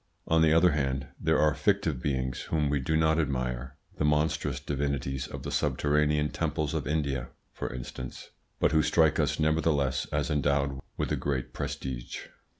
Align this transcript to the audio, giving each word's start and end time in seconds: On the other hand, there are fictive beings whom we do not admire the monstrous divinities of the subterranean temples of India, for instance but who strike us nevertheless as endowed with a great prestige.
On 0.27 0.41
the 0.41 0.51
other 0.51 0.71
hand, 0.71 1.09
there 1.19 1.37
are 1.37 1.53
fictive 1.53 2.01
beings 2.01 2.41
whom 2.49 2.71
we 2.71 2.79
do 2.79 2.97
not 2.97 3.19
admire 3.19 3.77
the 3.97 4.03
monstrous 4.03 4.59
divinities 4.59 5.27
of 5.27 5.43
the 5.43 5.51
subterranean 5.51 6.29
temples 6.29 6.73
of 6.73 6.87
India, 6.87 7.29
for 7.53 7.71
instance 7.71 8.31
but 8.59 8.71
who 8.71 8.81
strike 8.81 9.19
us 9.19 9.39
nevertheless 9.39 10.07
as 10.11 10.31
endowed 10.31 10.79
with 10.97 11.11
a 11.11 11.15
great 11.15 11.53
prestige. 11.53 12.17